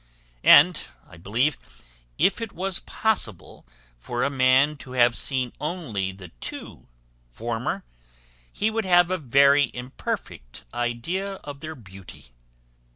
[0.43, 1.59] And, I believe,
[2.17, 3.67] if it was possible
[3.99, 6.87] for a man to have seen only the two
[7.29, 7.83] former,
[8.51, 12.33] he would have a very imperfect idea of their beauty.